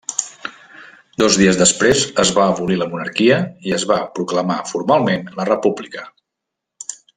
Dos 1.23 1.35
dies 1.41 1.59
després 1.59 2.01
es 2.23 2.31
va 2.37 2.47
abolir 2.55 2.79
la 2.79 2.89
monarquia 2.95 3.37
i 3.71 3.75
es 3.77 3.87
va 3.93 3.99
proclamar 4.17 4.59
formalment 4.73 5.31
la 5.39 5.47
república. 5.53 6.09